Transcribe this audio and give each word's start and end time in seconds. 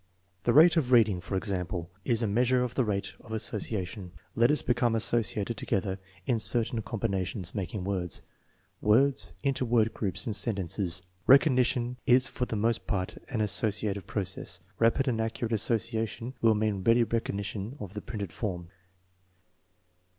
The 0.45 0.53
rate 0.53 0.77
of 0.77 0.91
reading, 0.91 1.21
for 1.21 1.35
example, 1.37 1.91
is 2.05 2.23
a 2.23 2.27
measure 2.27 2.63
of 2.63 2.73
the 2.73 2.83
rate 2.83 3.13
of 3.19 3.31
association. 3.31 4.13
Letters 4.33 4.63
become 4.63 4.95
associated 4.95 5.57
together 5.57 5.99
in 6.25 6.39
cer 6.39 6.63
tain 6.63 6.81
combinations 6.81 7.53
making 7.53 7.83
words, 7.83 8.23
words 8.81 9.35
into 9.43 9.63
word 9.63 9.93
groups 9.93 10.25
and 10.25 10.35
sentences. 10.35 11.03
Recognition 11.27 11.97
is 12.07 12.27
for 12.27 12.47
the 12.47 12.55
most 12.55 12.87
part 12.87 13.17
an 13.29 13.41
asso 13.41 13.67
ciative 13.67 14.07
process. 14.07 14.59
Rapid 14.79 15.07
and 15.07 15.21
accurate 15.21 15.53
association 15.53 16.33
will 16.41 16.55
mean 16.55 16.83
ready 16.83 17.03
recognition 17.03 17.77
of 17.79 17.93
the 17.93 18.01
printed 18.01 18.33
form. 18.33 18.69